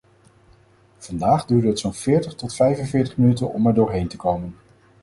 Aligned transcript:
Vandaag 1.05 1.45
duurde 1.45 1.67
het 1.67 1.79
zo’n 1.79 1.93
veertig 1.93 2.35
tot 2.35 2.55
vijfenveertig 2.55 3.17
minuten 3.17 3.53
om 3.53 3.67
erdoorheen 3.67 4.07
te 4.07 4.17
komen. 4.17 4.55